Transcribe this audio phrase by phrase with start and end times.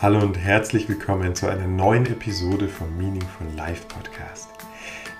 [0.00, 4.48] Hallo und herzlich willkommen zu einer neuen Episode vom Meaningful Life Podcast.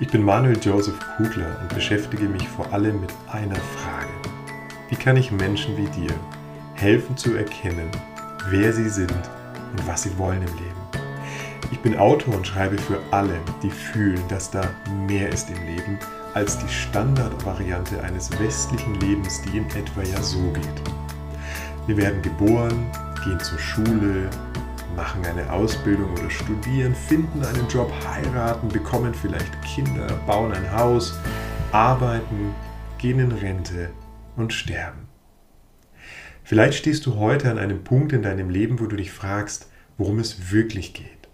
[0.01, 4.11] Ich bin Manuel Joseph Kugler und beschäftige mich vor allem mit einer Frage.
[4.89, 6.13] Wie kann ich Menschen wie dir
[6.75, 7.91] helfen zu erkennen,
[8.51, 10.83] wer sie sind und was sie wollen im Leben?
[11.71, 14.63] Ich bin Autor und schreibe für alle, die fühlen, dass da
[15.07, 15.99] mehr ist im Leben
[16.35, 20.83] als die Standardvariante eines westlichen Lebens, die in etwa ja so geht.
[21.87, 22.91] Wir werden geboren,
[23.25, 24.29] gehen zur Schule,
[24.97, 31.15] machen eine Ausbildung oder studieren, finden einen Job, heiraten, bekommen vielleicht Kinder, bauen ein Haus,
[31.73, 32.55] arbeiten,
[32.99, 33.91] gehen in Rente
[34.37, 35.09] und sterben.
[36.45, 40.19] Vielleicht stehst du heute an einem Punkt in deinem Leben, wo du dich fragst, worum
[40.19, 41.29] es wirklich geht.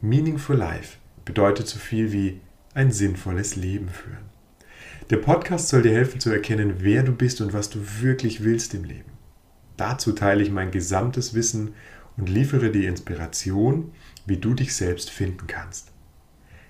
[0.00, 2.40] Meaningful Life bedeutet so viel wie
[2.74, 4.26] ein sinnvolles Leben führen.
[5.10, 8.74] Der Podcast soll dir helfen zu erkennen, wer du bist und was du wirklich willst
[8.74, 9.12] im Leben.
[9.76, 11.74] Dazu teile ich mein gesamtes Wissen
[12.16, 13.92] und liefere die Inspiration,
[14.24, 15.92] wie du dich selbst finden kannst.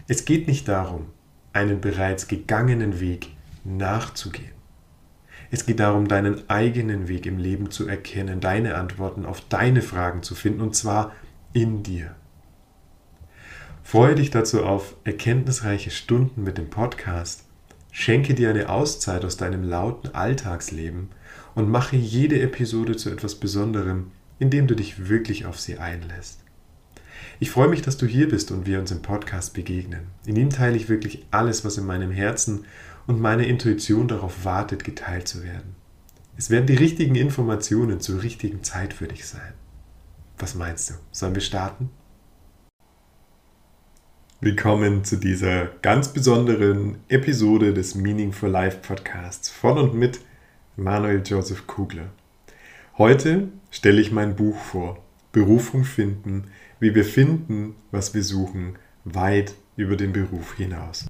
[0.08, 1.06] Es geht nicht darum,
[1.52, 3.28] einen bereits gegangenen Weg
[3.64, 4.56] nachzugehen.
[5.50, 10.22] Es geht darum, deinen eigenen Weg im Leben zu erkennen, deine Antworten auf deine Fragen
[10.22, 11.12] zu finden, und zwar
[11.52, 12.14] in dir.
[13.82, 17.44] Freue dich dazu auf erkenntnisreiche Stunden mit dem Podcast,
[17.92, 21.10] schenke dir eine Auszeit aus deinem lauten Alltagsleben
[21.54, 26.40] und mache jede Episode zu etwas Besonderem, indem du dich wirklich auf sie einlässt.
[27.40, 30.08] Ich freue mich, dass du hier bist und wir uns im Podcast begegnen.
[30.26, 32.64] In ihm teile ich wirklich alles, was in meinem Herzen
[33.06, 35.74] und meine Intuition darauf wartet, geteilt zu werden.
[36.36, 39.54] Es werden die richtigen Informationen zur richtigen Zeit für dich sein.
[40.38, 40.94] Was meinst du?
[41.12, 41.90] Sollen wir starten?
[44.42, 50.20] Willkommen zu dieser ganz besonderen Episode des Meaning for Life Podcasts von und mit
[50.76, 52.10] Manuel Joseph Kugler.
[52.98, 56.44] Heute stelle ich mein Buch vor, Berufung finden,
[56.80, 61.04] wie wir finden, was wir suchen, weit über den Beruf hinaus.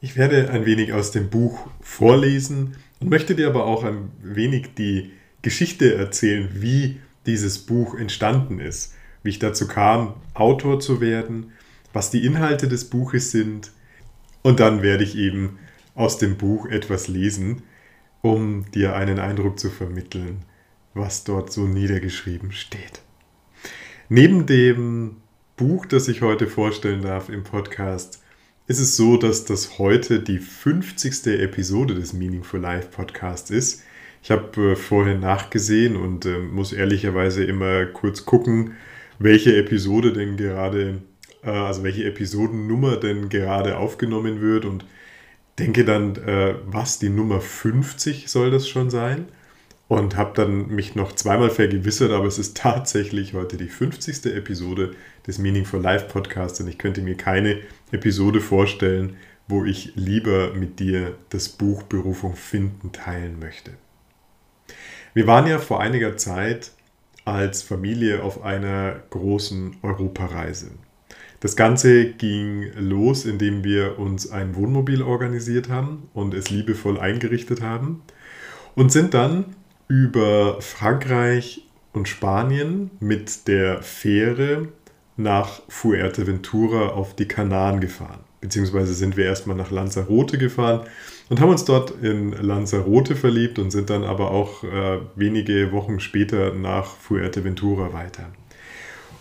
[0.00, 4.74] Ich werde ein wenig aus dem Buch vorlesen und möchte dir aber auch ein wenig
[4.76, 11.52] die Geschichte erzählen, wie dieses Buch entstanden ist, wie ich dazu kam, Autor zu werden,
[11.92, 13.70] was die Inhalte des Buches sind.
[14.42, 15.60] Und dann werde ich eben
[15.94, 17.62] aus dem Buch etwas lesen,
[18.20, 20.44] um dir einen Eindruck zu vermitteln,
[20.98, 23.00] was dort so niedergeschrieben steht.
[24.10, 25.16] Neben dem
[25.56, 28.22] Buch, das ich heute vorstellen darf im Podcast,
[28.66, 31.26] ist es so, dass das heute die 50.
[31.40, 33.82] Episode des Meaningful Life Podcasts ist.
[34.22, 38.74] Ich habe äh, vorher nachgesehen und äh, muss ehrlicherweise immer kurz gucken,
[39.18, 41.02] welche Episode denn gerade,
[41.42, 44.84] äh, also welche Episodennummer denn gerade aufgenommen wird und
[45.58, 49.28] denke dann, äh, was, die Nummer 50 soll das schon sein?
[49.88, 54.26] Und habe dann mich noch zweimal vergewissert, aber es ist tatsächlich heute die 50.
[54.26, 54.92] Episode
[55.26, 57.58] des Meaning for Life Podcasts und ich könnte mir keine
[57.90, 59.16] Episode vorstellen,
[59.48, 63.72] wo ich lieber mit dir das Buch Berufung finden teilen möchte.
[65.14, 66.72] Wir waren ja vor einiger Zeit
[67.24, 70.70] als Familie auf einer großen Europareise.
[71.40, 77.62] Das Ganze ging los, indem wir uns ein Wohnmobil organisiert haben und es liebevoll eingerichtet
[77.62, 78.02] haben
[78.74, 79.56] und sind dann
[79.88, 81.62] über Frankreich
[81.92, 84.68] und Spanien mit der Fähre
[85.16, 88.20] nach Fuerteventura auf die Kanaren gefahren.
[88.40, 90.86] Beziehungsweise sind wir erstmal nach Lanzarote gefahren
[91.28, 95.98] und haben uns dort in Lanzarote verliebt und sind dann aber auch äh, wenige Wochen
[95.98, 98.26] später nach Fuerteventura weiter.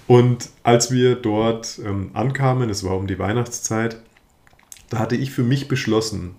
[0.06, 3.98] Und als wir dort ähm, ankamen, es war um die Weihnachtszeit,
[4.90, 6.36] da hatte ich für mich beschlossen,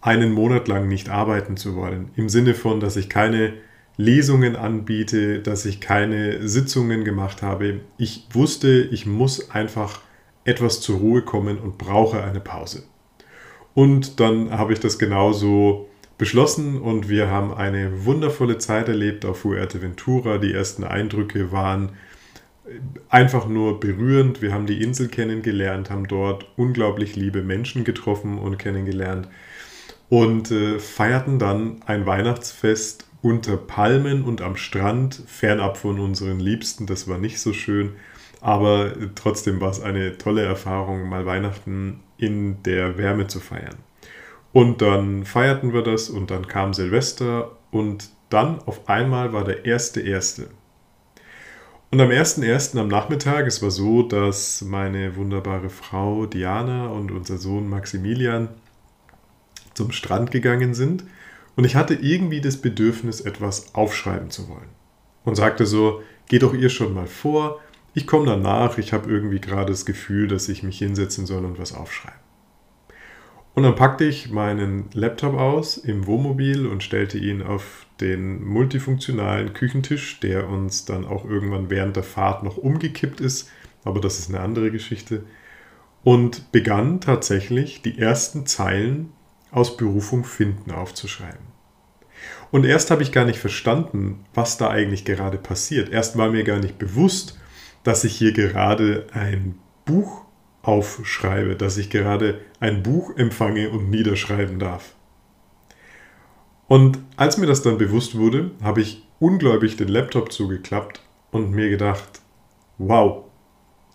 [0.00, 2.10] einen Monat lang nicht arbeiten zu wollen.
[2.16, 3.54] Im Sinne von, dass ich keine
[3.96, 7.80] Lesungen anbiete, dass ich keine Sitzungen gemacht habe.
[7.98, 10.00] Ich wusste, ich muss einfach
[10.44, 12.84] etwas zur Ruhe kommen und brauche eine Pause.
[13.74, 19.40] Und dann habe ich das genauso beschlossen und wir haben eine wundervolle Zeit erlebt auf
[19.40, 20.38] Fuerteventura.
[20.38, 21.92] Die ersten Eindrücke waren
[23.08, 24.42] einfach nur berührend.
[24.42, 29.28] Wir haben die Insel kennengelernt, haben dort unglaublich liebe Menschen getroffen und kennengelernt
[30.10, 36.86] und äh, feierten dann ein Weihnachtsfest unter Palmen und am Strand, fernab von unseren Liebsten.
[36.86, 37.92] Das war nicht so schön,
[38.40, 43.76] aber äh, trotzdem war es eine tolle Erfahrung, mal Weihnachten in der Wärme zu feiern.
[44.52, 49.64] Und dann feierten wir das und dann kam Silvester und dann auf einmal war der
[49.64, 50.48] erste erste.
[51.92, 52.78] Und am 1.1.
[52.78, 58.48] am Nachmittag, es war so, dass meine wunderbare Frau Diana und unser Sohn Maximilian
[59.80, 61.04] zum Strand gegangen sind
[61.56, 64.68] und ich hatte irgendwie das Bedürfnis, etwas aufschreiben zu wollen.
[65.24, 67.60] Und sagte so, geht doch ihr schon mal vor.
[67.94, 71.58] Ich komme danach, ich habe irgendwie gerade das Gefühl, dass ich mich hinsetzen soll und
[71.58, 72.20] was aufschreiben.
[73.54, 79.54] Und dann packte ich meinen Laptop aus im Wohnmobil und stellte ihn auf den multifunktionalen
[79.54, 83.50] Küchentisch, der uns dann auch irgendwann während der Fahrt noch umgekippt ist,
[83.84, 85.24] aber das ist eine andere Geschichte,
[86.04, 89.12] und begann tatsächlich die ersten Zeilen
[89.50, 91.50] aus Berufung finden aufzuschreiben.
[92.50, 95.88] Und erst habe ich gar nicht verstanden, was da eigentlich gerade passiert.
[95.88, 97.38] Erst war mir gar nicht bewusst,
[97.84, 100.24] dass ich hier gerade ein Buch
[100.62, 104.94] aufschreibe, dass ich gerade ein Buch empfange und niederschreiben darf.
[106.68, 111.00] Und als mir das dann bewusst wurde, habe ich ungläubig den Laptop zugeklappt
[111.30, 112.20] und mir gedacht,
[112.78, 113.24] wow,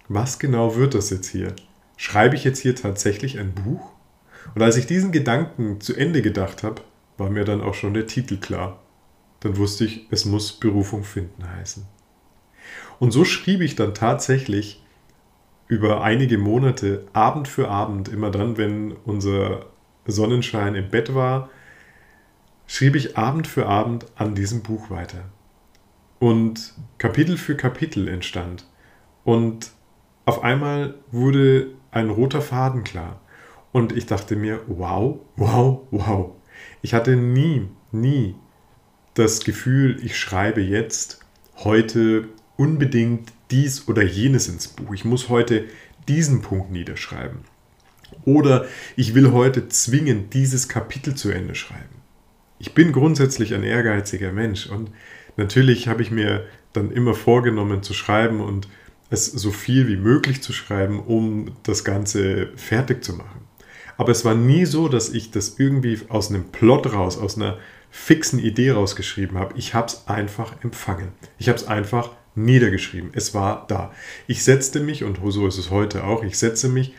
[0.10, 1.56] was genau wird das jetzt hier?
[1.98, 3.95] Schreibe ich jetzt hier tatsächlich ein Buch?
[4.54, 6.82] Und als ich diesen Gedanken zu Ende gedacht habe,
[7.18, 8.80] war mir dann auch schon der Titel klar.
[9.40, 11.86] Dann wusste ich, es muss Berufung finden heißen.
[13.00, 14.84] Und so schrieb ich dann tatsächlich
[15.68, 19.66] über einige Monate, Abend für Abend, immer dann, wenn unser
[20.06, 21.50] Sonnenschein im Bett war,
[22.68, 25.26] schrieb ich Abend für Abend an diesem Buch weiter.
[26.20, 28.66] Und Kapitel für Kapitel entstand.
[29.24, 29.72] Und
[30.26, 33.20] auf einmal wurde ein roter Faden klar.
[33.76, 36.32] Und ich dachte mir, wow, wow, wow.
[36.82, 38.36] Ich hatte nie, nie
[39.16, 41.20] das Gefühl, ich schreibe jetzt
[41.58, 44.94] heute unbedingt dies oder jenes ins Buch.
[44.94, 45.66] Ich muss heute
[46.08, 47.40] diesen Punkt niederschreiben.
[48.24, 52.02] Oder ich will heute zwingend dieses Kapitel zu Ende schreiben.
[52.60, 54.90] Ich bin grundsätzlich ein ehrgeiziger Mensch und
[55.36, 58.70] natürlich habe ich mir dann immer vorgenommen zu schreiben und
[59.10, 63.45] es so viel wie möglich zu schreiben, um das Ganze fertig zu machen.
[63.98, 67.58] Aber es war nie so, dass ich das irgendwie aus einem Plot raus, aus einer
[67.90, 69.54] fixen Idee rausgeschrieben habe.
[69.58, 71.10] Ich habe es einfach empfangen.
[71.38, 73.12] Ich habe es einfach niedergeschrieben.
[73.14, 73.94] Es war da.
[74.28, 76.94] Ich setzte mich, und so ist es heute auch, ich setze mich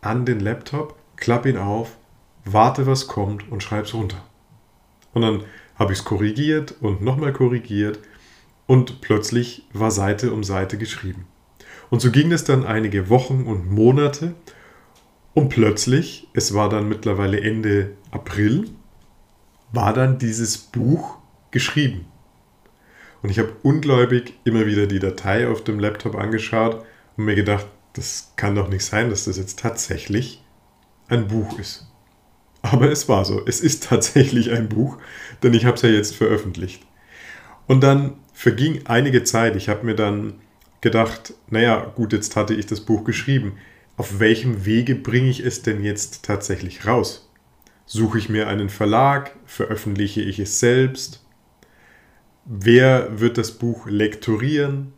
[0.00, 1.96] an den Laptop, klappe ihn auf,
[2.44, 4.22] warte, was kommt und schreibe es runter.
[5.12, 5.42] Und dann
[5.74, 7.98] habe ich es korrigiert und nochmal korrigiert
[8.66, 11.26] und plötzlich war Seite um Seite geschrieben.
[11.90, 14.34] Und so ging es dann einige Wochen und Monate
[15.36, 18.70] und plötzlich, es war dann mittlerweile Ende April,
[19.70, 21.18] war dann dieses Buch
[21.50, 22.06] geschrieben.
[23.20, 26.86] Und ich habe ungläubig immer wieder die Datei auf dem Laptop angeschaut
[27.18, 30.42] und mir gedacht, das kann doch nicht sein, dass das jetzt tatsächlich
[31.08, 31.86] ein Buch ist.
[32.62, 34.96] Aber es war so, es ist tatsächlich ein Buch,
[35.42, 36.82] denn ich habe es ja jetzt veröffentlicht.
[37.66, 39.54] Und dann verging einige Zeit.
[39.54, 40.40] Ich habe mir dann
[40.80, 43.58] gedacht, naja, gut, jetzt hatte ich das Buch geschrieben.
[43.96, 47.30] Auf welchem Wege bringe ich es denn jetzt tatsächlich raus?
[47.86, 49.34] Suche ich mir einen Verlag?
[49.46, 51.24] Veröffentliche ich es selbst?
[52.44, 54.92] Wer wird das Buch lektorieren?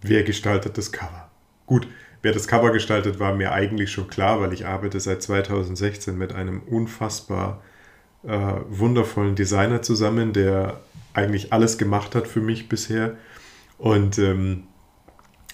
[0.00, 1.28] Wer gestaltet das Cover?
[1.66, 1.88] Gut,
[2.22, 6.32] wer das Cover gestaltet, war mir eigentlich schon klar, weil ich arbeite seit 2016 mit
[6.32, 7.62] einem unfassbar
[8.22, 10.80] äh, wundervollen Designer zusammen, der
[11.14, 13.16] eigentlich alles gemacht hat für mich bisher.
[13.76, 14.64] Und ähm,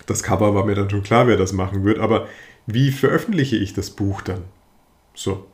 [0.07, 1.99] das Cover war mir dann schon klar, wer das machen wird.
[1.99, 2.29] Aber
[2.67, 4.45] wie veröffentliche ich das Buch dann?
[5.15, 5.47] So,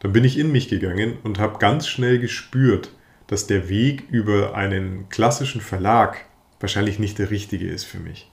[0.00, 2.90] dann bin ich in mich gegangen und habe ganz schnell gespürt,
[3.26, 6.24] dass der Weg über einen klassischen Verlag
[6.60, 8.30] wahrscheinlich nicht der richtige ist für mich.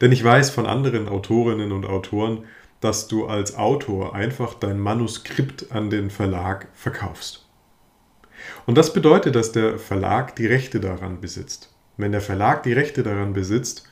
[0.00, 2.44] Denn ich weiß von anderen Autorinnen und Autoren,
[2.80, 7.46] dass du als Autor einfach dein Manuskript an den Verlag verkaufst.
[8.66, 11.72] Und das bedeutet, dass der Verlag die Rechte daran besitzt.
[11.96, 13.88] Wenn der Verlag die Rechte daran besitzt,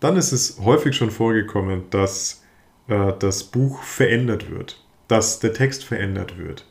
[0.00, 2.43] dann ist es häufig schon vorgekommen, dass
[2.88, 6.66] äh, das Buch verändert wird, dass der Text verändert wird,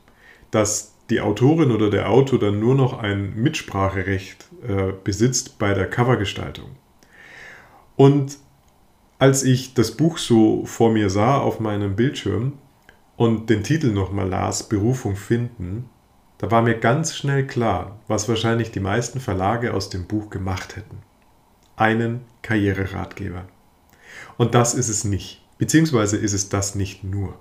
[0.51, 5.89] dass die Autorin oder der Autor dann nur noch ein Mitspracherecht äh, besitzt bei der
[5.89, 6.71] Covergestaltung.
[7.95, 8.37] Und
[9.19, 12.53] als ich das Buch so vor mir sah auf meinem Bildschirm
[13.15, 15.89] und den Titel nochmal las, Berufung finden,
[16.39, 20.75] da war mir ganz schnell klar, was wahrscheinlich die meisten Verlage aus dem Buch gemacht
[20.75, 20.97] hätten.
[21.75, 23.45] Einen Karriereratgeber.
[24.37, 27.39] Und das ist es nicht, beziehungsweise ist es das nicht nur.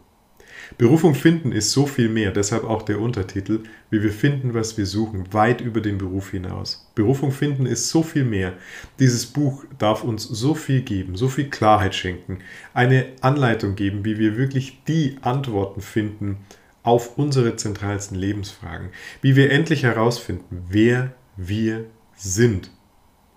[0.78, 4.86] Berufung finden ist so viel mehr, deshalb auch der Untertitel, wie wir finden, was wir
[4.86, 6.88] suchen, weit über den Beruf hinaus.
[6.94, 8.52] Berufung finden ist so viel mehr.
[9.00, 12.38] Dieses Buch darf uns so viel geben, so viel Klarheit schenken,
[12.74, 16.36] eine Anleitung geben, wie wir wirklich die Antworten finden
[16.84, 22.70] auf unsere zentralsten Lebensfragen, wie wir endlich herausfinden, wer wir sind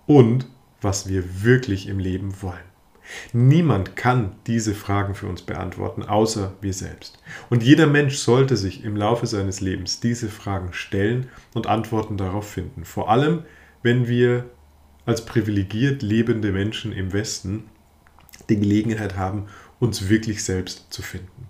[0.06, 0.46] und
[0.80, 2.75] was wir wirklich im Leben wollen.
[3.32, 7.18] Niemand kann diese Fragen für uns beantworten, außer wir selbst.
[7.50, 12.48] Und jeder Mensch sollte sich im Laufe seines Lebens diese Fragen stellen und Antworten darauf
[12.48, 12.84] finden.
[12.84, 13.42] Vor allem,
[13.82, 14.46] wenn wir
[15.04, 17.64] als privilegiert lebende Menschen im Westen
[18.48, 19.46] die Gelegenheit haben,
[19.78, 21.48] uns wirklich selbst zu finden.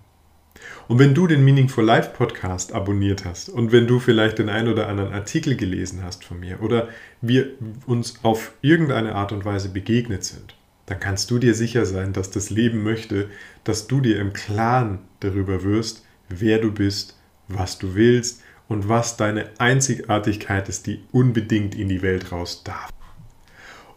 [0.87, 4.49] Und wenn du den Meaning for Life Podcast abonniert hast und wenn du vielleicht den
[4.49, 6.87] ein oder anderen Artikel gelesen hast von mir oder
[7.21, 7.51] wir
[7.85, 10.55] uns auf irgendeine Art und Weise begegnet sind,
[10.87, 13.29] dann kannst du dir sicher sein, dass das Leben möchte,
[13.63, 19.17] dass du dir im Klaren darüber wirst, wer du bist, was du willst und was
[19.17, 22.89] deine Einzigartigkeit ist, die unbedingt in die Welt raus darf.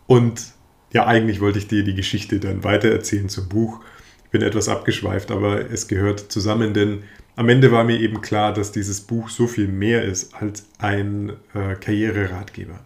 [0.06, 0.52] Und
[0.92, 3.80] ja, eigentlich wollte ich dir die Geschichte dann weitererzählen zum Buch.
[4.24, 7.04] Ich bin etwas abgeschweift, aber es gehört zusammen, denn
[7.36, 11.34] am Ende war mir eben klar, dass dieses Buch so viel mehr ist als ein
[11.54, 12.80] äh, Karriereratgeber.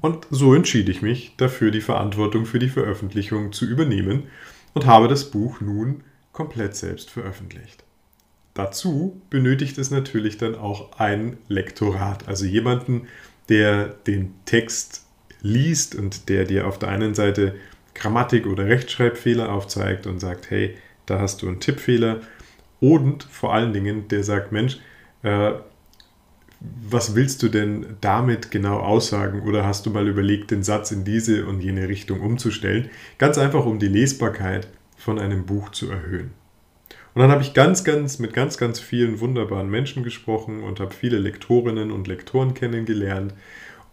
[0.00, 4.24] Und so entschied ich mich dafür, die Verantwortung für die Veröffentlichung zu übernehmen
[4.72, 6.02] und habe das Buch nun
[6.32, 7.84] komplett selbst veröffentlicht.
[8.54, 13.08] Dazu benötigt es natürlich dann auch ein Lektorat, also jemanden,
[13.48, 15.06] der den Text
[15.42, 17.54] liest und der dir auf der einen Seite
[17.94, 20.76] Grammatik- oder Rechtschreibfehler aufzeigt und sagt, hey,
[21.06, 22.20] da hast du einen Tippfehler.
[22.80, 24.78] Und vor allen Dingen, der sagt, Mensch,
[25.22, 25.52] äh,
[26.60, 29.42] was willst du denn damit genau aussagen?
[29.42, 32.90] Oder hast du mal überlegt, den Satz in diese und jene Richtung umzustellen?
[33.18, 36.32] Ganz einfach, um die Lesbarkeit von einem Buch zu erhöhen.
[37.14, 40.94] Und dann habe ich ganz, ganz mit ganz, ganz vielen wunderbaren Menschen gesprochen und habe
[40.94, 43.34] viele Lektorinnen und Lektoren kennengelernt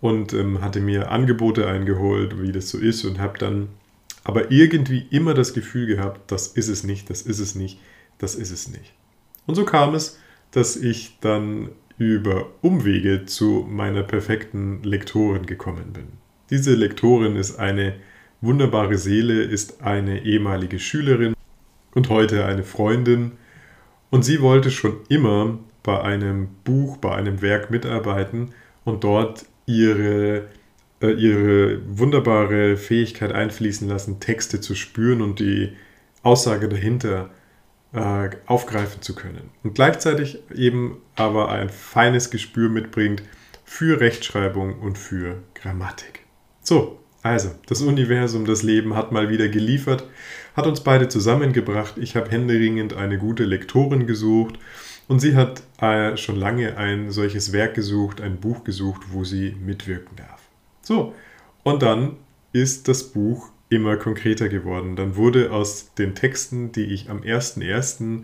[0.01, 3.69] und ähm, hatte mir Angebote eingeholt, wie das so ist und habe dann
[4.23, 7.79] aber irgendwie immer das Gefühl gehabt, das ist es nicht, das ist es nicht,
[8.17, 8.93] das ist es nicht.
[9.47, 10.19] Und so kam es,
[10.51, 16.07] dass ich dann über Umwege zu meiner perfekten Lektorin gekommen bin.
[16.49, 17.95] Diese Lektorin ist eine
[18.41, 21.33] wunderbare Seele, ist eine ehemalige Schülerin
[21.95, 23.33] und heute eine Freundin.
[24.09, 28.51] Und sie wollte schon immer bei einem Buch, bei einem Werk mitarbeiten
[28.85, 30.47] und dort ihre,
[31.01, 35.73] äh, ihre wunderbare Fähigkeit einfließen lassen, Texte zu spüren und die
[36.23, 37.29] Aussage dahinter
[37.93, 39.49] äh, aufgreifen zu können.
[39.63, 43.23] Und gleichzeitig eben aber ein feines Gespür mitbringt
[43.63, 46.21] für Rechtschreibung und für Grammatik.
[46.61, 50.05] So, also, das Universum, das Leben hat mal wieder geliefert,
[50.55, 51.97] hat uns beide zusammengebracht.
[51.97, 54.57] Ich habe händeringend eine gute Lektorin gesucht
[55.07, 59.55] und sie hat äh, schon lange ein solches Werk gesucht, ein Buch gesucht, wo sie
[59.59, 60.41] mitwirken darf.
[60.81, 61.13] So,
[61.63, 62.17] und dann
[62.53, 64.95] ist das Buch immer konkreter geworden.
[64.95, 68.23] Dann wurde aus den Texten, die ich am 1.1.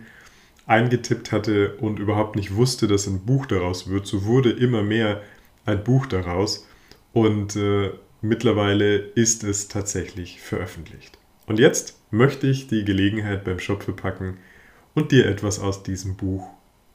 [0.65, 5.21] eingetippt hatte und überhaupt nicht wusste, dass ein Buch daraus wird, so wurde immer mehr
[5.65, 6.67] ein Buch daraus.
[7.11, 11.17] Und äh, mittlerweile ist es tatsächlich veröffentlicht.
[11.45, 14.37] Und jetzt möchte ich die Gelegenheit beim Schopfe packen
[14.93, 16.47] und dir etwas aus diesem Buch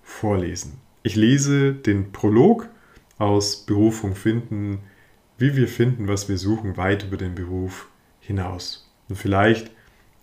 [0.02, 0.80] vorlesen.
[1.02, 2.68] Ich lese den Prolog
[3.18, 4.80] aus Berufung finden,
[5.36, 7.88] wie wir finden, was wir suchen, weit über den Beruf
[8.28, 8.88] hinaus.
[9.08, 9.72] Und vielleicht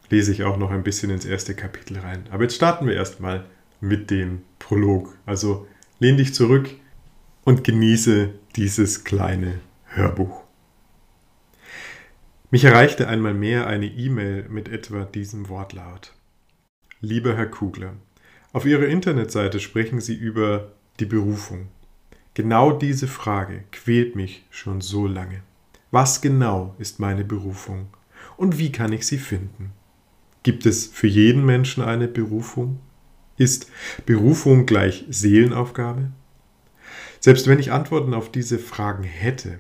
[0.10, 2.24] lese ich auch noch ein bisschen ins erste Kapitel rein.
[2.32, 3.46] Aber jetzt starten wir erstmal
[3.82, 5.18] mit dem Prolog.
[5.26, 5.68] Also
[6.00, 6.70] lehn dich zurück
[7.44, 10.44] und genieße dieses kleine Hörbuch.
[12.52, 16.14] Mich erreichte einmal mehr eine E-Mail mit etwa diesem Wortlaut.
[17.02, 17.94] Lieber Herr Kugler,
[18.54, 21.68] auf Ihrer Internetseite sprechen Sie über die Berufung.
[22.36, 25.42] Genau diese Frage quält mich schon so lange.
[25.92, 27.88] Was genau ist meine Berufung
[28.38, 29.72] und wie kann ich sie finden?
[30.44, 32.80] Gibt es für jeden Menschen eine Berufung?
[33.38, 33.70] Ist
[34.06, 36.12] Berufung gleich Seelenaufgabe?
[37.20, 39.60] Selbst wenn ich Antworten auf diese Fragen hätte,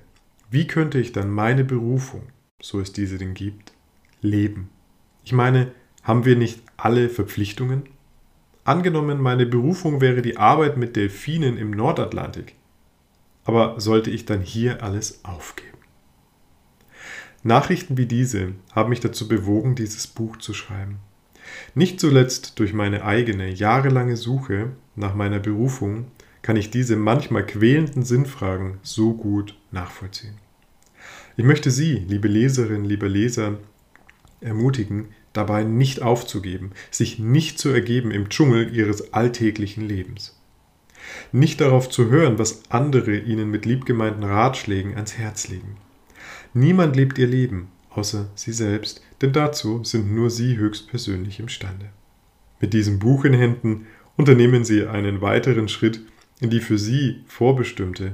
[0.51, 2.27] wie könnte ich dann meine Berufung,
[2.61, 3.73] so es diese denn gibt,
[4.21, 4.69] leben?
[5.23, 5.71] Ich meine,
[6.03, 7.83] haben wir nicht alle Verpflichtungen?
[8.63, 12.55] Angenommen, meine Berufung wäre die Arbeit mit Delfinen im Nordatlantik.
[13.43, 15.74] Aber sollte ich dann hier alles aufgeben?
[17.45, 20.97] Nachrichten wie diese haben mich dazu bewogen, dieses Buch zu schreiben.
[21.75, 26.07] Nicht zuletzt durch meine eigene jahrelange Suche nach meiner Berufung
[26.41, 30.39] kann ich diese manchmal quälenden Sinnfragen so gut nachvollziehen.
[31.37, 33.59] Ich möchte Sie, liebe Leserinnen, liebe Leser,
[34.41, 40.35] ermutigen, dabei nicht aufzugeben, sich nicht zu ergeben im Dschungel Ihres alltäglichen Lebens.
[41.31, 45.77] Nicht darauf zu hören, was andere Ihnen mit liebgemeinten Ratschlägen ans Herz legen.
[46.57, 51.89] Niemand lebt ihr Leben, außer sie selbst, denn dazu sind nur sie höchstpersönlich imstande.
[52.61, 55.99] Mit diesem Buch in Händen unternehmen sie einen weiteren Schritt
[56.39, 58.13] in die für sie vorbestimmte,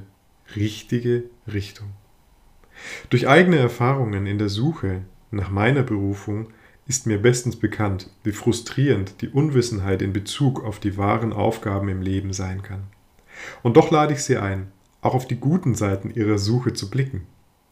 [0.56, 1.90] richtige Richtung.
[3.12, 6.48] Durch eigene Erfahrungen in der Suche nach meiner Berufung
[6.88, 12.02] ist mir bestens bekannt, wie frustrierend die Unwissenheit in Bezug auf die wahren Aufgaben im
[12.02, 12.86] Leben sein kann.
[13.62, 14.72] Und doch lade ich Sie ein,
[15.02, 17.28] auch auf die guten Seiten Ihrer Suche zu blicken.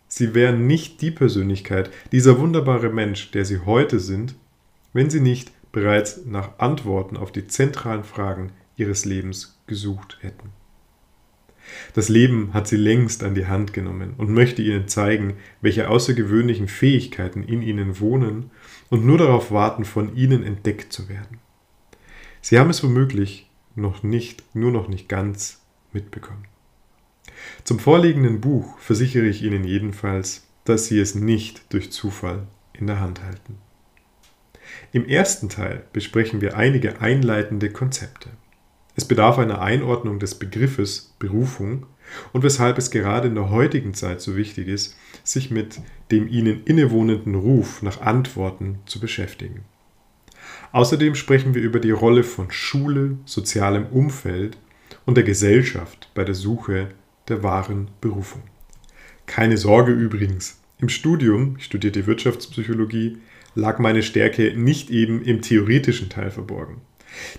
[0.09, 4.35] Sie wären nicht die Persönlichkeit, dieser wunderbare Mensch, der Sie heute sind,
[4.91, 10.49] wenn Sie nicht bereits nach Antworten auf die zentralen Fragen Ihres Lebens gesucht hätten.
[11.93, 16.67] Das Leben hat sie längst an die Hand genommen und möchte ihnen zeigen, welche außergewöhnlichen
[16.67, 18.49] Fähigkeiten in ihnen wohnen
[18.89, 21.37] und nur darauf warten, von ihnen entdeckt zu werden.
[22.41, 25.61] Sie haben es womöglich noch nicht, nur noch nicht ganz
[25.93, 26.45] mitbekommen.
[27.63, 32.99] Zum vorliegenden Buch versichere ich Ihnen jedenfalls, dass Sie es nicht durch Zufall in der
[32.99, 33.57] Hand halten.
[34.91, 38.29] Im ersten Teil besprechen wir einige einleitende Konzepte.
[38.95, 41.85] Es bedarf einer Einordnung des Begriffes Berufung
[42.33, 45.79] und weshalb es gerade in der heutigen Zeit so wichtig ist, sich mit
[46.11, 49.63] dem ihnen innewohnenden Ruf nach Antworten zu beschäftigen.
[50.71, 54.57] Außerdem sprechen wir über die Rolle von Schule, sozialem Umfeld
[55.05, 56.89] und der Gesellschaft bei der Suche
[57.29, 58.41] der wahren Berufung.
[59.25, 63.17] Keine Sorge übrigens, im Studium, ich studierte Wirtschaftspsychologie,
[63.55, 66.81] lag meine Stärke nicht eben im theoretischen Teil verborgen.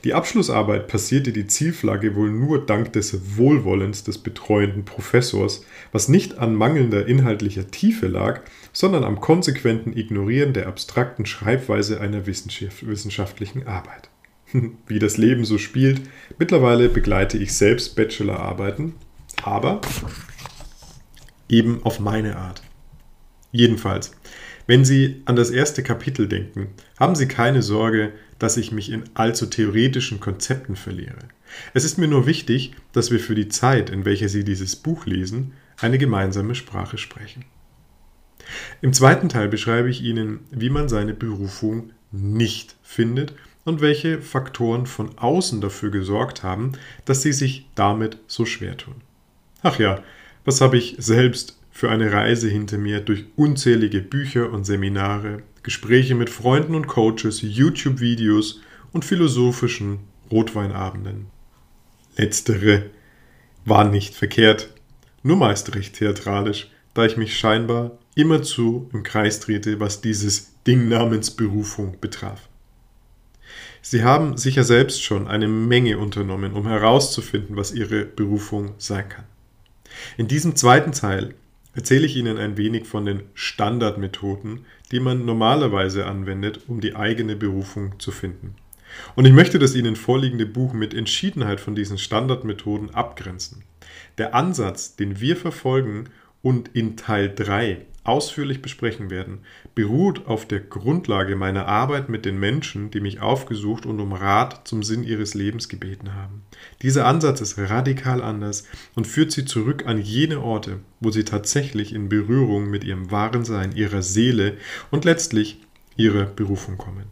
[0.05, 6.39] Die Abschlussarbeit passierte die Zielflagge wohl nur dank des Wohlwollens des betreuenden Professors, was nicht
[6.39, 8.43] an mangelnder inhaltlicher Tiefe lag,
[8.73, 14.11] sondern am konsequenten Ignorieren der abstrakten Schreibweise einer wissenschaftlichen Arbeit.
[14.87, 16.03] Wie das Leben so spielt,
[16.39, 18.95] mittlerweile begleite ich selbst Bachelorarbeiten,
[19.43, 19.81] aber
[21.49, 22.63] eben auf meine Art.
[23.53, 24.13] Jedenfalls,
[24.67, 26.69] wenn Sie an das erste Kapitel denken,
[26.99, 31.19] haben Sie keine Sorge, dass ich mich in allzu theoretischen Konzepten verliere.
[31.75, 35.07] Es ist mir nur wichtig, dass wir für die Zeit, in welcher Sie dieses Buch
[35.07, 37.45] lesen, eine gemeinsame Sprache sprechen.
[38.81, 44.87] Im zweiten Teil beschreibe ich Ihnen, wie man seine Berufung nicht findet und welche Faktoren
[44.87, 46.73] von außen dafür gesorgt haben,
[47.05, 48.97] dass Sie sich damit so schwer tun.
[49.63, 50.03] Ach ja,
[50.45, 56.15] was habe ich selbst für eine Reise hinter mir durch unzählige Bücher und Seminare, Gespräche
[56.15, 58.61] mit Freunden und Coaches, YouTube-Videos
[58.93, 61.27] und philosophischen Rotweinabenden.
[62.17, 62.87] Letztere
[63.65, 64.73] waren nicht verkehrt,
[65.23, 70.89] nur meist recht theatralisch, da ich mich scheinbar immerzu im Kreis drehte, was dieses Ding
[70.89, 72.49] namens Berufung betraf.
[73.83, 79.25] Sie haben sicher selbst schon eine Menge unternommen, um herauszufinden, was Ihre Berufung sein kann.
[80.17, 81.35] In diesem zweiten Teil
[81.75, 87.37] erzähle ich Ihnen ein wenig von den Standardmethoden, die man normalerweise anwendet, um die eigene
[87.37, 88.55] Berufung zu finden.
[89.15, 93.63] Und ich möchte das Ihnen vorliegende Buch mit Entschiedenheit von diesen Standardmethoden abgrenzen.
[94.19, 96.11] Der Ansatz, den wir verfolgen
[96.43, 99.41] und in Teil 3 ausführlich besprechen werden,
[99.75, 104.67] beruht auf der Grundlage meiner Arbeit mit den Menschen, die mich aufgesucht und um Rat
[104.67, 106.43] zum Sinn ihres Lebens gebeten haben.
[106.83, 111.95] Dieser Ansatz ist radikal anders und führt sie zurück an jene Orte, wo sie tatsächlich
[111.95, 114.57] in Berührung mit ihrem wahren Sein, ihrer Seele
[114.91, 115.61] und letztlich
[115.97, 117.05] ihrer Berufung kommen.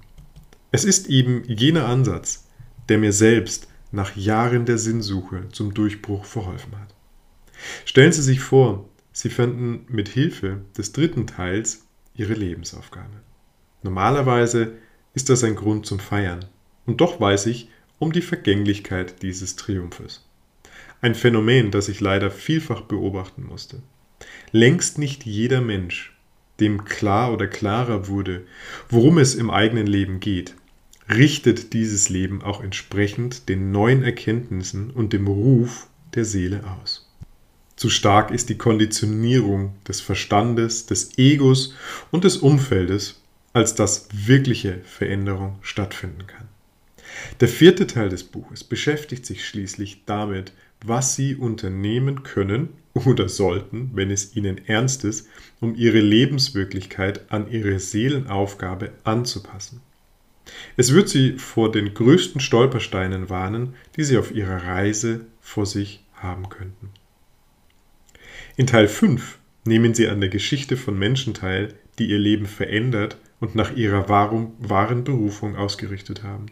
[0.71, 2.47] Es ist eben jener Ansatz,
[2.89, 6.95] der mir selbst nach Jahren der Sinnsuche zum Durchbruch verholfen hat.
[7.85, 8.88] Stellen Sie sich vor,
[9.21, 13.17] Sie fanden mit Hilfe des dritten Teils ihre Lebensaufgabe.
[13.83, 14.75] Normalerweise
[15.13, 16.45] ist das ein Grund zum Feiern,
[16.87, 20.25] und doch weiß ich um die Vergänglichkeit dieses Triumphes.
[21.01, 23.83] Ein Phänomen, das ich leider vielfach beobachten musste.
[24.53, 26.17] Längst nicht jeder Mensch,
[26.61, 28.47] dem klar oder klarer wurde,
[28.89, 30.55] worum es im eigenen Leben geht,
[31.13, 37.08] richtet dieses Leben auch entsprechend den neuen Erkenntnissen und dem Ruf der Seele aus.
[37.79, 41.75] Zu stark ist die Konditionierung des Verstandes, des Egos
[42.11, 46.49] und des Umfeldes, als dass wirkliche Veränderung stattfinden kann.
[47.39, 50.53] Der vierte Teil des Buches beschäftigt sich schließlich damit,
[50.85, 55.29] was Sie unternehmen können oder sollten, wenn es Ihnen ernst ist,
[55.61, 59.83] um Ihre Lebenswirklichkeit an Ihre Seelenaufgabe anzupassen.
[60.77, 66.03] Es wird Sie vor den größten Stolpersteinen warnen, die Sie auf Ihrer Reise vor sich
[66.15, 66.91] haben könnten.
[68.59, 73.17] In Teil 5 nehmen sie an der Geschichte von Menschen teil, die ihr Leben verändert
[73.39, 76.47] und nach ihrer wahren Berufung ausgerichtet haben.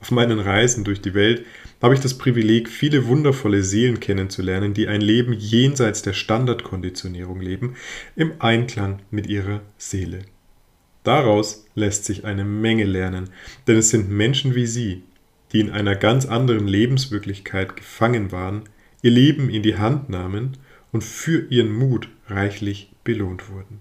[0.00, 1.44] Auf meinen Reisen durch die Welt
[1.82, 7.74] habe ich das Privileg, viele wundervolle Seelen kennenzulernen, die ein Leben jenseits der Standardkonditionierung leben,
[8.14, 10.20] im Einklang mit ihrer Seele.
[11.02, 13.30] Daraus lässt sich eine Menge lernen,
[13.66, 15.02] denn es sind Menschen wie Sie,
[15.52, 18.62] die in einer ganz anderen Lebenswirklichkeit gefangen waren,
[19.02, 20.56] ihr Leben in die Hand nahmen
[20.92, 23.80] und für ihren Mut reichlich belohnt wurden.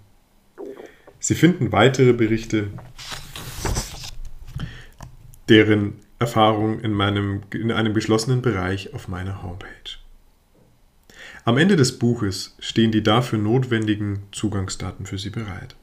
[1.20, 2.70] Sie finden weitere Berichte,
[5.50, 9.98] deren Erfahrung in, meinem, in einem geschlossenen Bereich auf meiner Homepage.
[11.46, 15.76] Am Ende des Buches stehen die dafür notwendigen Zugangsdaten für Sie bereit.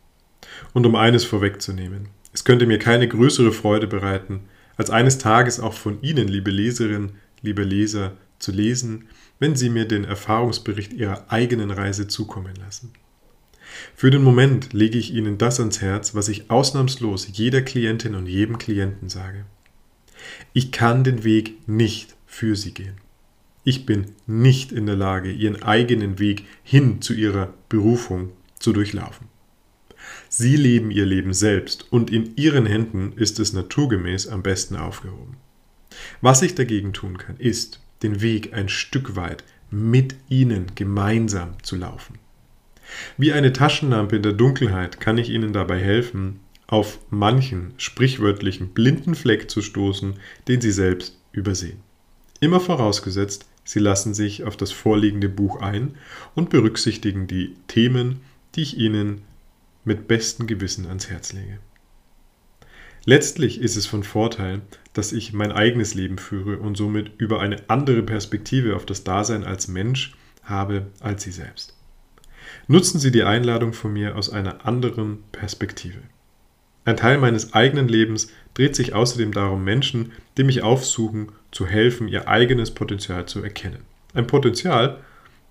[0.73, 4.41] Und um eines vorwegzunehmen, es könnte mir keine größere Freude bereiten,
[4.77, 9.09] als eines Tages auch von Ihnen, liebe Leserin, liebe Leser, zu lesen,
[9.45, 12.95] wenn Sie mir den Erfahrungsbericht Ihrer eigenen Reise zukommen lassen.
[13.95, 18.27] Für den Moment lege ich Ihnen das ans Herz, was ich ausnahmslos jeder Klientin und
[18.27, 19.45] jedem Klienten sage.
[20.55, 22.95] Ich kann den Weg nicht für Sie gehen.
[23.65, 29.27] Ich bin nicht in der Lage, Ihren eigenen Weg hin zu Ihrer Berufung zu durchlaufen.
[30.31, 35.37] Sie leben Ihr Leben selbst und in Ihren Händen ist es naturgemäß am besten aufgehoben.
[36.23, 41.75] Was ich dagegen tun kann, ist, den Weg ein Stück weit mit Ihnen gemeinsam zu
[41.75, 42.19] laufen.
[43.19, 49.15] Wie eine Taschenlampe in der Dunkelheit kann ich Ihnen dabei helfen, auf manchen sprichwörtlichen blinden
[49.15, 50.15] Fleck zu stoßen,
[50.49, 51.79] den Sie selbst übersehen.
[52.41, 55.95] Immer vorausgesetzt, Sie lassen sich auf das vorliegende Buch ein
[56.35, 58.21] und berücksichtigen die Themen,
[58.55, 59.23] die ich Ihnen
[59.85, 61.59] mit bestem Gewissen ans Herz lege.
[63.07, 64.63] Letztlich ist es von Vorteil,
[64.95, 69.45] dass ich mein eigenes Leben führe und somit über eine andere Perspektive auf das Dasein
[69.45, 71.77] als Mensch habe als Sie selbst.
[72.67, 75.99] Nutzen Sie die Einladung von mir aus einer anderen Perspektive.
[76.87, 82.09] Ein Teil meines eigenen Lebens dreht sich außerdem darum, Menschen, die mich aufsuchen, zu helfen,
[82.09, 83.83] ihr eigenes Potenzial zu erkennen.
[84.15, 84.99] Ein Potenzial,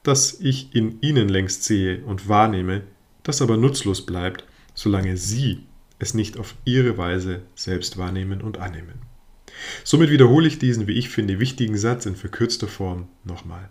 [0.04, 2.82] das ich in ihnen längst sehe und wahrnehme,
[3.24, 5.64] das aber nutzlos bleibt, solange sie
[6.04, 9.02] es nicht auf ihre Weise selbst wahrnehmen und annehmen.
[9.84, 13.70] Somit wiederhole ich diesen, wie ich finde, wichtigen Satz in verkürzter Form nochmal.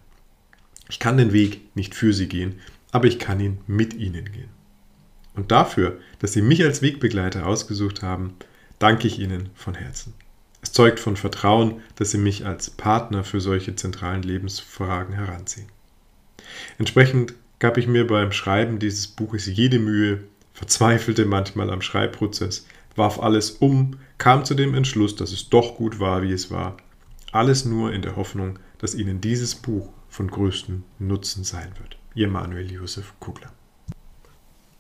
[0.89, 4.51] Ich kann den Weg nicht für Sie gehen, aber ich kann ihn mit Ihnen gehen.
[5.35, 8.35] Und dafür, dass Sie mich als Wegbegleiter ausgesucht haben,
[8.79, 10.15] danke ich Ihnen von Herzen.
[10.61, 15.69] Es zeugt von Vertrauen, dass Sie mich als Partner für solche zentralen Lebensfragen heranziehen.
[16.79, 20.25] Entsprechend gab ich mir beim Schreiben dieses Buches jede Mühe,
[20.63, 25.99] verzweifelte manchmal am Schreibprozess, warf alles um, kam zu dem Entschluss, dass es doch gut
[25.99, 26.77] war, wie es war.
[27.33, 31.99] Alles nur in der Hoffnung, dass Ihnen dieses Buch von größtem Nutzen sein wird.
[32.15, 33.51] Ihr Manuel Josef Kugler.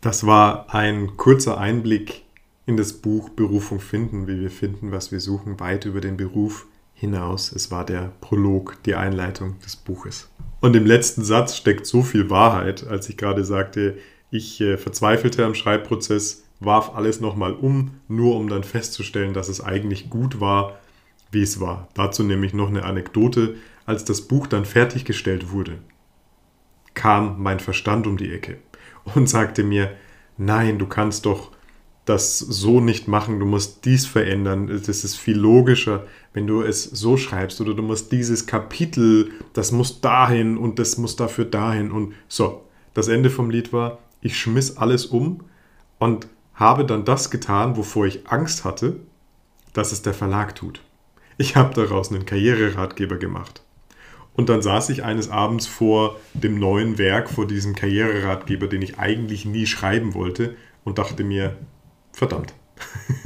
[0.00, 2.22] Das war ein kurzer Einblick
[2.64, 6.66] in das Buch Berufung finden, wie wir finden, was wir suchen, weit über den Beruf
[6.94, 7.50] hinaus.
[7.50, 10.30] Es war der Prolog, die Einleitung des Buches.
[10.60, 13.98] Und im letzten Satz steckt so viel Wahrheit, als ich gerade sagte,
[14.32, 19.60] ich äh, verzweifelte am Schreibprozess, warf alles nochmal um, nur um dann festzustellen, dass es
[19.60, 20.80] eigentlich gut war,
[21.30, 21.88] wie es war.
[21.94, 23.56] Dazu nämlich noch eine Anekdote.
[23.84, 25.78] Als das Buch dann fertiggestellt wurde,
[26.94, 28.58] kam mein Verstand um die Ecke
[29.14, 29.92] und sagte mir,
[30.38, 31.50] nein, du kannst doch
[32.04, 36.82] das so nicht machen, du musst dies verändern, das ist viel logischer, wenn du es
[36.84, 41.92] so schreibst oder du musst dieses Kapitel, das muss dahin und das muss dafür dahin
[41.92, 42.64] und so.
[42.94, 45.44] Das Ende vom Lied war, ich schmiss alles um
[45.98, 49.00] und habe dann das getan, wovor ich Angst hatte,
[49.72, 50.82] dass es der Verlag tut.
[51.38, 53.62] Ich habe daraus einen Karriereratgeber gemacht.
[54.34, 58.98] Und dann saß ich eines Abends vor dem neuen Werk, vor diesem Karriereratgeber, den ich
[58.98, 61.58] eigentlich nie schreiben wollte und dachte mir,
[62.12, 62.54] verdammt,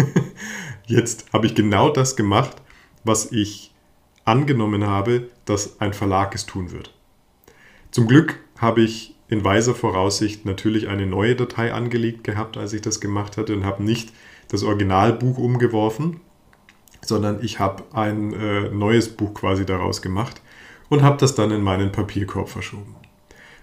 [0.87, 2.57] jetzt habe ich genau das gemacht,
[3.05, 3.73] was ich
[4.25, 6.93] angenommen habe, dass ein Verlag es tun wird.
[7.93, 12.83] Zum Glück habe ich in weiser Voraussicht natürlich eine neue Datei angelegt gehabt, als ich
[12.83, 14.13] das gemacht hatte und habe nicht
[14.49, 16.21] das Originalbuch umgeworfen,
[17.05, 20.41] sondern ich habe ein äh, neues Buch quasi daraus gemacht
[20.89, 22.95] und habe das dann in meinen Papierkorb verschoben.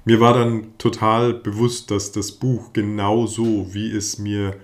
[0.05, 4.57] Mir war dann total bewusst, dass das Buch genau so, wie es mir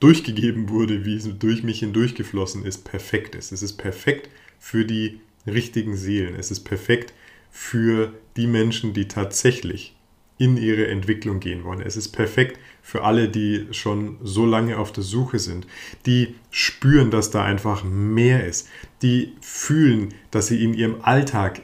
[0.00, 3.52] durchgegeben wurde, wie es durch mich hindurchgeflossen ist, perfekt ist.
[3.52, 6.34] Es ist perfekt für die richtigen Seelen.
[6.34, 7.14] Es ist perfekt
[7.50, 9.94] für die Menschen, die tatsächlich
[10.42, 11.80] in ihre Entwicklung gehen wollen.
[11.80, 15.68] Es ist perfekt für alle, die schon so lange auf der Suche sind,
[16.04, 18.68] die spüren, dass da einfach mehr ist,
[19.02, 21.62] die fühlen, dass sie in ihrem Alltag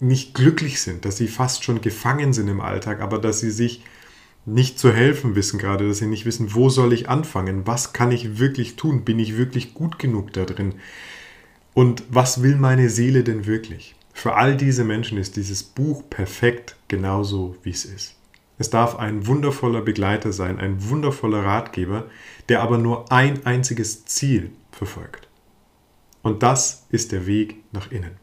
[0.00, 3.82] nicht glücklich sind, dass sie fast schon gefangen sind im Alltag, aber dass sie sich
[4.44, 8.12] nicht zu helfen wissen gerade, dass sie nicht wissen, wo soll ich anfangen, was kann
[8.12, 10.74] ich wirklich tun, bin ich wirklich gut genug da drin
[11.72, 13.93] und was will meine Seele denn wirklich?
[14.14, 18.16] Für all diese Menschen ist dieses Buch perfekt genauso, wie es ist.
[18.56, 22.06] Es darf ein wundervoller Begleiter sein, ein wundervoller Ratgeber,
[22.48, 25.28] der aber nur ein einziges Ziel verfolgt.
[26.22, 28.16] Und das ist der Weg nach innen.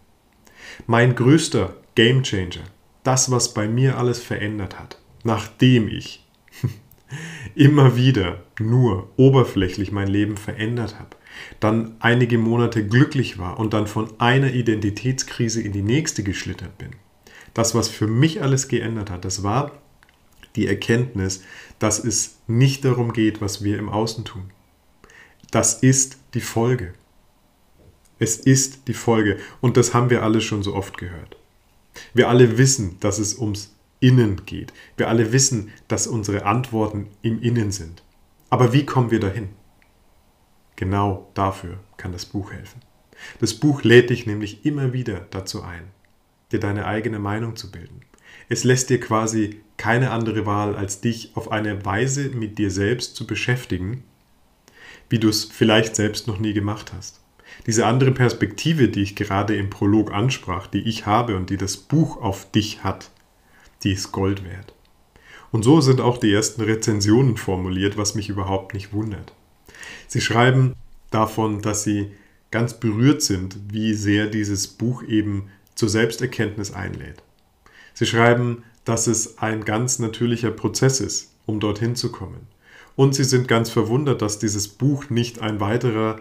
[0.87, 2.63] Mein größter Game Changer,
[3.03, 6.25] das, was bei mir alles verändert hat, nachdem ich
[7.55, 11.17] immer wieder nur oberflächlich mein Leben verändert habe,
[11.59, 16.91] dann einige Monate glücklich war und dann von einer Identitätskrise in die nächste geschlittert bin,
[17.53, 19.71] das, was für mich alles geändert hat, das war
[20.55, 21.43] die Erkenntnis,
[21.79, 24.51] dass es nicht darum geht, was wir im Außen tun.
[25.51, 26.93] Das ist die Folge.
[28.19, 29.37] Es ist die Folge.
[29.61, 31.37] Und das haben wir alle schon so oft gehört.
[32.13, 34.73] Wir alle wissen, dass es ums Innen geht.
[34.97, 38.03] Wir alle wissen, dass unsere Antworten im Innen sind.
[38.49, 39.49] Aber wie kommen wir dahin?
[40.81, 42.81] Genau dafür kann das Buch helfen.
[43.39, 45.83] Das Buch lädt dich nämlich immer wieder dazu ein,
[46.51, 48.01] dir deine eigene Meinung zu bilden.
[48.49, 53.15] Es lässt dir quasi keine andere Wahl, als dich auf eine Weise mit dir selbst
[53.15, 54.03] zu beschäftigen,
[55.07, 57.21] wie du es vielleicht selbst noch nie gemacht hast.
[57.67, 61.77] Diese andere Perspektive, die ich gerade im Prolog ansprach, die ich habe und die das
[61.77, 63.11] Buch auf dich hat,
[63.83, 64.73] die ist Gold wert.
[65.51, 69.31] Und so sind auch die ersten Rezensionen formuliert, was mich überhaupt nicht wundert.
[70.07, 70.75] Sie schreiben
[71.09, 72.11] davon, dass sie
[72.51, 77.23] ganz berührt sind, wie sehr dieses Buch eben zur Selbsterkenntnis einlädt.
[77.93, 82.47] Sie schreiben, dass es ein ganz natürlicher Prozess ist, um dorthin zu kommen.
[82.95, 86.17] Und sie sind ganz verwundert, dass dieses Buch nicht ein weiterer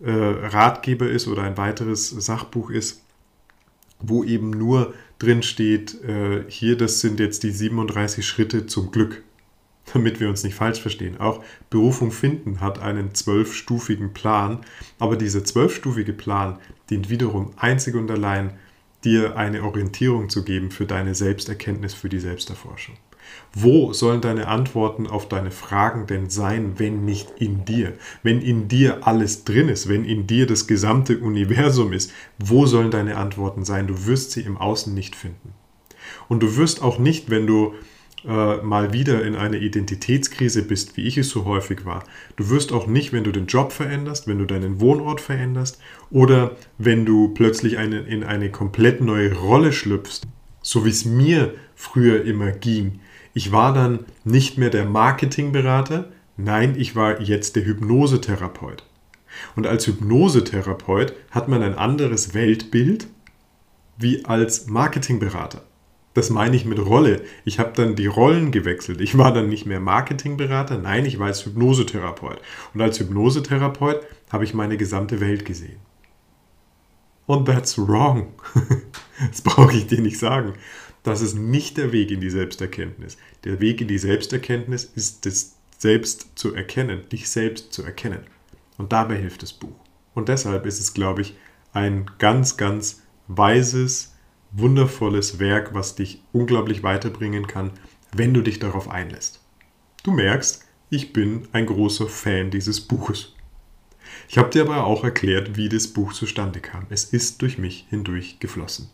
[0.00, 3.02] äh, Ratgeber ist oder ein weiteres Sachbuch ist,
[4.00, 9.22] wo eben nur drin steht, äh, hier, das sind jetzt die 37 Schritte zum Glück,
[9.92, 11.18] damit wir uns nicht falsch verstehen.
[11.20, 14.60] Auch Berufung finden hat einen zwölfstufigen Plan,
[14.98, 16.58] aber dieser zwölfstufige Plan
[16.90, 18.54] dient wiederum einzig und allein
[19.04, 22.96] dir eine Orientierung zu geben für deine Selbsterkenntnis, für die Selbsterforschung.
[23.52, 27.94] Wo sollen deine Antworten auf deine Fragen denn sein, wenn nicht in dir?
[28.22, 32.90] Wenn in dir alles drin ist, wenn in dir das gesamte Universum ist, wo sollen
[32.90, 33.86] deine Antworten sein?
[33.86, 35.54] Du wirst sie im Außen nicht finden.
[36.28, 37.74] Und du wirst auch nicht, wenn du
[38.26, 42.04] äh, mal wieder in eine Identitätskrise bist, wie ich es so häufig war.
[42.36, 45.78] Du wirst auch nicht, wenn du den Job veränderst, wenn du deinen Wohnort veränderst
[46.10, 50.22] oder wenn du plötzlich eine, in eine komplett neue Rolle schlüpfst,
[50.62, 53.00] so wie es mir früher immer ging.
[53.34, 58.84] Ich war dann nicht mehr der Marketingberater, nein, ich war jetzt der Hypnosetherapeut.
[59.56, 63.08] Und als Hypnosetherapeut hat man ein anderes Weltbild
[63.98, 65.62] wie als Marketingberater.
[66.14, 67.22] Das meine ich mit Rolle.
[67.44, 69.00] Ich habe dann die Rollen gewechselt.
[69.00, 72.40] Ich war dann nicht mehr Marketingberater, nein, ich war als Hypnosetherapeut.
[72.72, 74.00] Und als Hypnosetherapeut
[74.30, 75.78] habe ich meine gesamte Welt gesehen.
[77.26, 78.28] Und that's wrong.
[79.30, 80.54] das brauche ich dir nicht sagen.
[81.02, 83.18] Das ist nicht der Weg in die Selbsterkenntnis.
[83.44, 88.20] Der Weg in die Selbsterkenntnis ist das Selbst zu erkennen, dich selbst zu erkennen.
[88.78, 89.78] Und dabei hilft das Buch.
[90.14, 91.36] Und deshalb ist es, glaube ich,
[91.72, 94.13] ein ganz, ganz weises,
[94.56, 97.72] wundervolles Werk, was dich unglaublich weiterbringen kann,
[98.12, 99.40] wenn du dich darauf einlässt.
[100.04, 103.34] Du merkst, ich bin ein großer Fan dieses Buches.
[104.28, 106.86] Ich habe dir aber auch erklärt, wie das Buch zustande kam.
[106.90, 108.90] Es ist durch mich hindurch geflossen.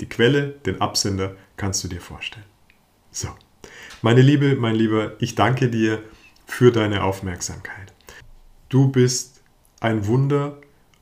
[0.00, 2.44] Die Quelle, den Absender kannst du dir vorstellen.
[3.10, 3.28] So,
[4.02, 6.02] meine Liebe, mein Lieber, ich danke dir
[6.46, 7.94] für deine Aufmerksamkeit.
[8.68, 9.42] Du bist
[9.80, 10.58] ein Wunder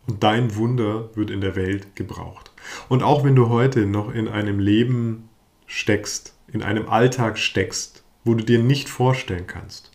[0.06, 2.53] und dein Wunder wird in der Welt gebraucht.
[2.88, 5.28] Und auch wenn du heute noch in einem Leben
[5.66, 9.90] steckst, in einem Alltag steckst, wo du dir nicht vorstellen kannst,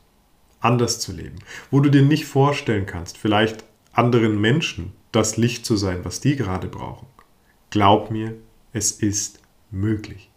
[0.60, 1.38] anders zu leben,
[1.72, 6.36] wo du dir nicht vorstellen kannst, vielleicht anderen Menschen das Licht zu sein, was die
[6.36, 7.08] gerade brauchen,
[7.70, 8.36] glaub mir,
[8.74, 10.30] es ist möglich.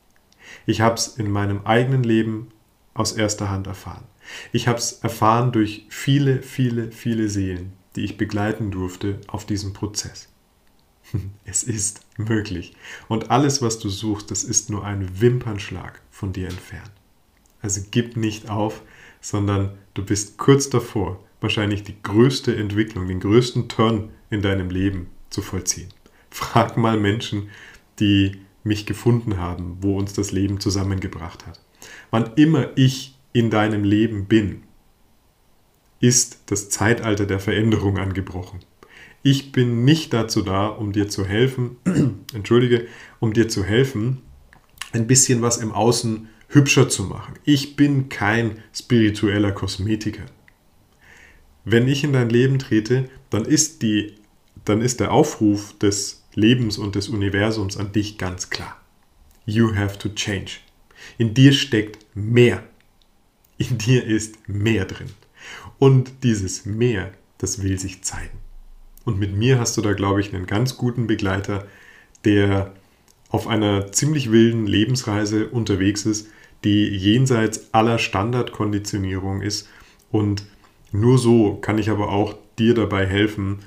[0.67, 2.49] Ich habe es in meinem eigenen Leben
[2.95, 4.05] aus erster Hand erfahren.
[4.53, 9.73] Ich habe es erfahren durch viele, viele, viele Seelen, die ich begleiten durfte auf diesem
[9.73, 10.32] Prozess.
[11.45, 12.75] Es ist möglich.
[13.09, 16.93] Und alles, was du suchst, das ist nur ein Wimpernschlag von dir entfernt.
[17.61, 18.83] Also gib nicht auf,
[19.21, 25.09] sondern du bist kurz davor, wahrscheinlich die größte Entwicklung, den größten Turn in deinem Leben
[25.31, 25.93] zu vollziehen.
[26.31, 27.51] Frag mal Menschen,
[28.01, 31.61] die mich gefunden haben, wo uns das Leben zusammengebracht hat.
[32.11, 34.63] Wann immer ich in deinem Leben bin,
[36.01, 38.61] ist das Zeitalter der Veränderung angebrochen.
[39.23, 41.77] Ich bin nicht dazu da, um dir zu helfen,
[42.35, 42.87] entschuldige,
[43.21, 44.23] um dir zu helfen,
[44.93, 47.35] ein bisschen was im Außen hübscher zu machen.
[47.45, 50.25] Ich bin kein spiritueller Kosmetiker.
[51.65, 54.17] Wenn ich in dein Leben trete, dann ist, die,
[54.65, 58.81] dann ist der Aufruf des Lebens und des Universums an dich ganz klar.
[59.47, 60.59] You have to change.
[61.19, 62.63] In dir steckt mehr.
[63.59, 65.11] In dir ist mehr drin.
[65.79, 68.42] Und dieses Mehr, das will sich zeigen.
[69.05, 71.67] Und mit mir hast du da, glaube ich, einen ganz guten Begleiter,
[72.25, 72.73] der
[73.31, 76.29] auf einer ziemlich wilden Lebensreise unterwegs ist,
[76.65, 79.69] die jenseits aller Standardkonditionierung ist.
[80.11, 80.45] Und
[80.93, 83.61] nur so kann ich aber auch dir dabei helfen,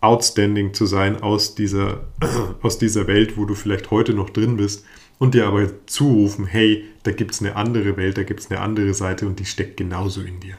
[0.00, 2.04] outstanding zu sein aus dieser,
[2.62, 4.84] aus dieser Welt, wo du vielleicht heute noch drin bist
[5.18, 8.60] und dir aber zurufen, hey, da gibt es eine andere Welt, da gibt es eine
[8.60, 10.56] andere Seite und die steckt genauso in dir.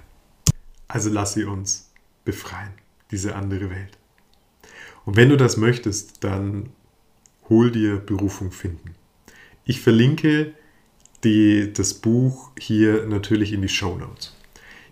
[0.87, 1.91] Also lass sie uns
[2.23, 2.71] befreien,
[3.11, 3.97] diese andere Welt.
[5.05, 6.69] Und wenn du das möchtest, dann
[7.49, 8.95] hol dir Berufung finden.
[9.65, 10.53] Ich verlinke
[11.23, 14.35] die, das Buch hier natürlich in die Show Notes.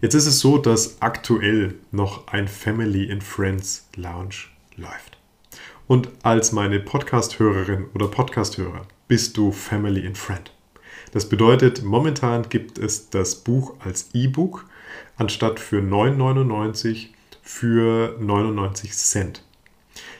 [0.01, 4.35] Jetzt ist es so, dass aktuell noch ein Family and Friends Lounge
[4.75, 5.17] läuft.
[5.87, 10.51] Und als meine Podcast-Hörerin oder Podcast-Hörer bist du Family and Friend.
[11.11, 14.65] Das bedeutet, momentan gibt es das Buch als E-Book
[15.17, 17.09] anstatt für 9,99
[17.41, 19.43] für 99 Cent.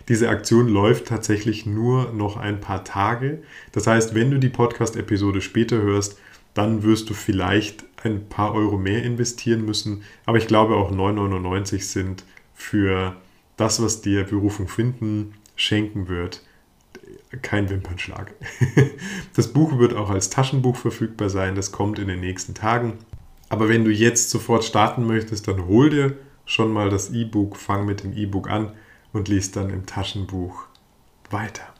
[0.10, 3.42] Diese Aktion läuft tatsächlich nur noch ein paar Tage.
[3.72, 6.18] Das heißt, wenn du die Podcast-Episode später hörst,
[6.54, 10.04] dann wirst du vielleicht ein paar Euro mehr investieren müssen.
[10.26, 13.16] Aber ich glaube auch 9,99 sind für
[13.58, 16.42] das, was dir Berufung finden schenken wird,
[17.42, 18.34] kein Wimpernschlag.
[19.36, 21.56] Das Buch wird auch als Taschenbuch verfügbar sein.
[21.56, 22.98] Das kommt in den nächsten Tagen.
[23.48, 27.86] Aber wenn du jetzt sofort starten möchtest, dann hol dir schon mal das E-Book, fang
[27.86, 28.74] mit dem E-Book an
[29.13, 30.65] und lies dann im Taschenbuch
[31.30, 31.74] weiter.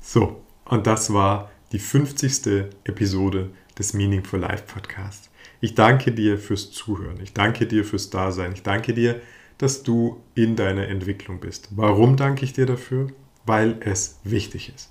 [0.00, 2.66] So, und das war die 50.
[2.84, 5.30] Episode des Meaning for Life Podcasts.
[5.60, 7.20] Ich danke dir fürs Zuhören.
[7.22, 8.52] Ich danke dir fürs Dasein.
[8.52, 9.20] Ich danke dir,
[9.58, 11.68] dass du in deiner Entwicklung bist.
[11.70, 13.08] Warum danke ich dir dafür?
[13.46, 14.90] Weil es wichtig ist.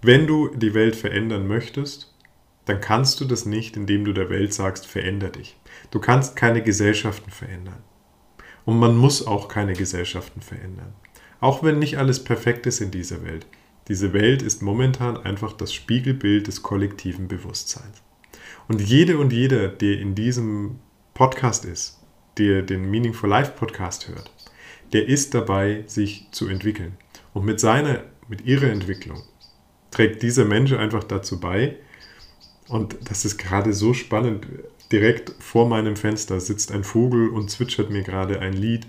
[0.00, 2.12] Wenn du die Welt verändern möchtest,
[2.64, 5.56] dann kannst du das nicht, indem du der Welt sagst, veränder dich.
[5.90, 7.82] Du kannst keine Gesellschaften verändern.
[8.64, 10.92] Und man muss auch keine Gesellschaften verändern.
[11.40, 13.46] Auch wenn nicht alles perfekt ist in dieser Welt.
[13.88, 18.02] Diese Welt ist momentan einfach das Spiegelbild des kollektiven Bewusstseins.
[18.68, 20.78] Und jede und jeder, der in diesem
[21.14, 21.98] Podcast ist,
[22.38, 24.30] der den Meaningful Life Podcast hört,
[24.92, 26.96] der ist dabei, sich zu entwickeln.
[27.34, 29.22] Und mit seiner, mit ihrer Entwicklung
[29.90, 31.76] trägt dieser Mensch einfach dazu bei.
[32.68, 34.46] Und das ist gerade so spannend.
[34.90, 38.86] Direkt vor meinem Fenster sitzt ein Vogel und zwitschert mir gerade ein Lied,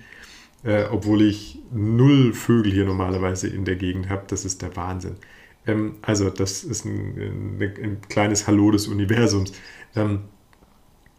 [0.63, 4.23] äh, obwohl ich null Vögel hier normalerweise in der Gegend habe.
[4.27, 5.15] Das ist der Wahnsinn.
[5.65, 9.53] Ähm, also, das ist ein, ein, ein, kleines Hallo des Universums.
[9.95, 10.21] Ähm,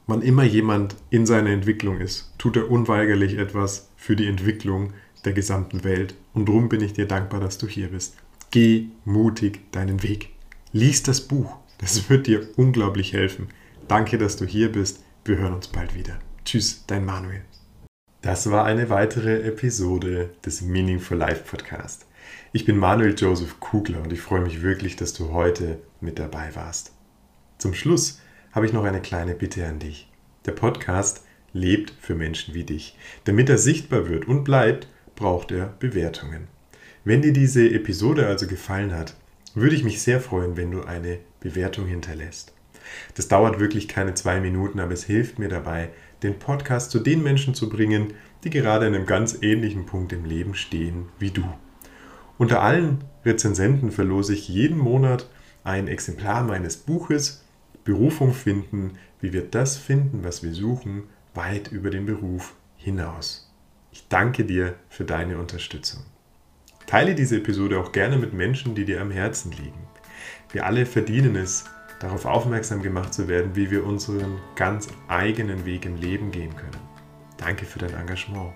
[0.06, 4.92] wann immer jemand in seiner Entwicklung ist, tut er unweigerlich etwas für die Entwicklung
[5.24, 6.14] der gesamten Welt.
[6.34, 8.16] Und darum bin ich dir dankbar, dass du hier bist.
[8.50, 10.30] Geh mutig deinen Weg.
[10.72, 11.56] Lies das Buch.
[11.84, 13.48] Das wird dir unglaublich helfen.
[13.88, 15.04] Danke, dass du hier bist.
[15.26, 16.18] Wir hören uns bald wieder.
[16.42, 17.42] Tschüss, dein Manuel.
[18.22, 22.06] Das war eine weitere Episode des Meaningful Life Podcast.
[22.54, 26.54] Ich bin Manuel Joseph Kugler und ich freue mich wirklich, dass du heute mit dabei
[26.54, 26.94] warst.
[27.58, 28.18] Zum Schluss
[28.52, 30.10] habe ich noch eine kleine Bitte an dich.
[30.46, 32.96] Der Podcast lebt für Menschen wie dich.
[33.24, 36.48] Damit er sichtbar wird und bleibt, braucht er Bewertungen.
[37.04, 39.16] Wenn dir diese Episode also gefallen hat,
[39.54, 42.52] würde ich mich sehr freuen, wenn du eine Bewertung hinterlässt.
[43.14, 45.90] Das dauert wirklich keine zwei Minuten, aber es hilft mir dabei,
[46.22, 50.24] den Podcast zu den Menschen zu bringen, die gerade an einem ganz ähnlichen Punkt im
[50.24, 51.44] Leben stehen wie du.
[52.36, 55.28] Unter allen Rezensenten verlose ich jeden Monat
[55.62, 57.44] ein Exemplar meines Buches
[57.84, 63.50] Berufung finden, wie wir das finden, was wir suchen, weit über den Beruf hinaus.
[63.92, 66.02] Ich danke dir für deine Unterstützung.
[66.86, 69.86] Teile diese Episode auch gerne mit Menschen, die dir am Herzen liegen.
[70.52, 71.64] Wir alle verdienen es,
[72.00, 76.76] darauf aufmerksam gemacht zu werden, wie wir unseren ganz eigenen Weg im Leben gehen können.
[77.38, 78.52] Danke für dein Engagement.